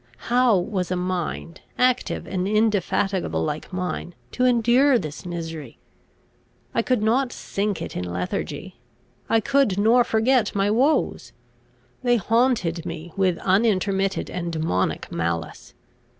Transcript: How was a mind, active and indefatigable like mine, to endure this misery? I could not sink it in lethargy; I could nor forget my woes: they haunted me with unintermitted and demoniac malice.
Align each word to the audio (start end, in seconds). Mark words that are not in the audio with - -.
How 0.31 0.57
was 0.57 0.89
a 0.89 0.95
mind, 0.95 1.61
active 1.77 2.25
and 2.25 2.47
indefatigable 2.47 3.43
like 3.43 3.71
mine, 3.71 4.15
to 4.31 4.45
endure 4.45 4.97
this 4.97 5.27
misery? 5.27 5.77
I 6.73 6.81
could 6.81 7.03
not 7.03 7.31
sink 7.31 7.83
it 7.83 7.95
in 7.95 8.11
lethargy; 8.11 8.79
I 9.29 9.39
could 9.39 9.77
nor 9.77 10.03
forget 10.03 10.55
my 10.55 10.71
woes: 10.71 11.33
they 12.01 12.15
haunted 12.15 12.83
me 12.83 13.13
with 13.15 13.37
unintermitted 13.45 14.27
and 14.31 14.51
demoniac 14.51 15.11
malice. 15.11 15.75